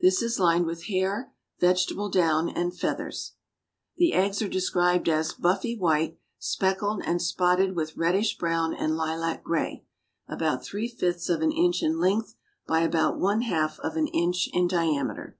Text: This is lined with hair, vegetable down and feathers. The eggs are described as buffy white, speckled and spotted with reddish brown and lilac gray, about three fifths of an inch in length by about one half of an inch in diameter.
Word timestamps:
This 0.00 0.22
is 0.22 0.38
lined 0.40 0.64
with 0.64 0.84
hair, 0.86 1.34
vegetable 1.60 2.08
down 2.08 2.48
and 2.48 2.74
feathers. 2.74 3.32
The 3.98 4.14
eggs 4.14 4.40
are 4.40 4.48
described 4.48 5.06
as 5.06 5.34
buffy 5.34 5.76
white, 5.76 6.16
speckled 6.38 7.02
and 7.04 7.20
spotted 7.20 7.76
with 7.76 7.94
reddish 7.94 8.38
brown 8.38 8.72
and 8.72 8.96
lilac 8.96 9.44
gray, 9.44 9.84
about 10.26 10.64
three 10.64 10.88
fifths 10.88 11.28
of 11.28 11.42
an 11.42 11.52
inch 11.52 11.82
in 11.82 11.98
length 12.00 12.34
by 12.66 12.80
about 12.80 13.18
one 13.20 13.42
half 13.42 13.78
of 13.80 13.96
an 13.96 14.06
inch 14.06 14.48
in 14.54 14.66
diameter. 14.66 15.36